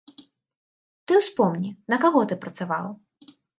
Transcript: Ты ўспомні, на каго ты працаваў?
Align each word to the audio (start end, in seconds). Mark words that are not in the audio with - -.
Ты 1.05 1.19
ўспомні, 1.21 1.69
на 1.95 2.01
каго 2.07 2.25
ты 2.33 2.41
працаваў? 2.47 2.85